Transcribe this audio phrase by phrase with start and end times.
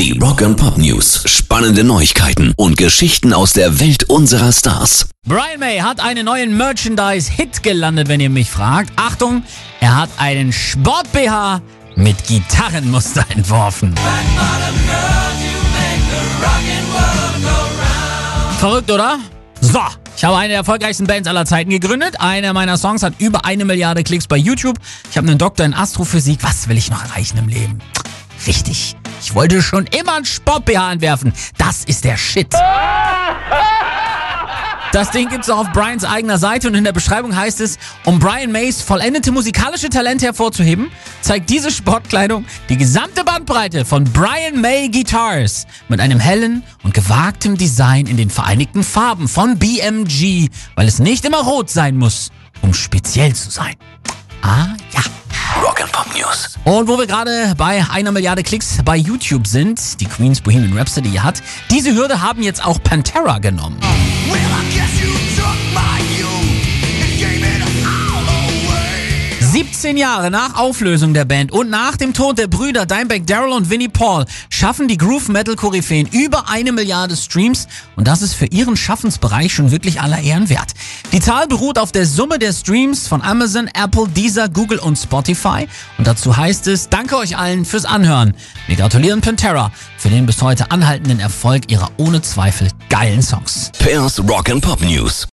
[0.00, 1.24] Die Rock and Pop News.
[1.26, 5.10] Spannende Neuigkeiten und Geschichten aus der Welt unserer Stars.
[5.28, 8.94] Brian May hat einen neuen Merchandise-Hit gelandet, wenn ihr mich fragt.
[8.96, 9.42] Achtung,
[9.78, 11.60] er hat einen Sport-BH
[11.96, 13.94] mit Gitarrenmuster entworfen.
[18.58, 19.18] Verrückt, oder?
[19.60, 19.80] So,
[20.16, 22.18] ich habe eine der erfolgreichsten Bands aller Zeiten gegründet.
[22.22, 24.78] Einer meiner Songs hat über eine Milliarde Klicks bei YouTube.
[25.10, 26.42] Ich habe einen Doktor in Astrophysik.
[26.42, 27.80] Was will ich noch erreichen im Leben?
[28.46, 28.96] Richtig.
[29.20, 31.32] Ich wollte schon immer ein Sport-BH entwerfen.
[31.58, 32.54] Das ist der Shit.
[34.92, 38.18] Das Ding gibt's auch auf Brians eigener Seite und in der Beschreibung heißt es, um
[38.18, 44.88] Brian Mays vollendete musikalische Talente hervorzuheben, zeigt diese Sportkleidung die gesamte Bandbreite von Brian May
[44.88, 50.98] Guitars mit einem hellen und gewagtem Design in den vereinigten Farben von BMG, weil es
[50.98, 53.76] nicht immer rot sein muss, um speziell zu sein.
[54.42, 54.89] Ah ja.
[55.80, 56.58] Rock Pop News.
[56.64, 61.12] Und wo wir gerade bei einer Milliarde Klicks bei YouTube sind, die Queen's Bohemian Rhapsody
[61.12, 63.78] hat, diese Hürde haben jetzt auch Pantera genommen.
[63.80, 66.28] Well, I guess you took my youth
[67.02, 69.40] and gave it all away.
[69.40, 73.70] 17 Jahre nach Auflösung der Band und nach dem Tod der Brüder Dimebag Daryl und
[73.70, 78.46] Vinnie Paul schaffen die Groove Metal Koryphäen über eine Milliarde Streams und das ist für
[78.46, 80.74] ihren Schaffensbereich schon wirklich aller Ehren wert.
[81.12, 85.66] Die Zahl beruht auf der Summe der Streams von Amazon, Apple, Deezer, Google und Spotify
[85.98, 88.32] und dazu heißt es, danke euch allen fürs Anhören.
[88.68, 93.72] Wir gratulieren Pantera für den bis heute anhaltenden Erfolg ihrer ohne Zweifel geilen Songs.
[93.80, 95.26] Pairs Rock and Pop News.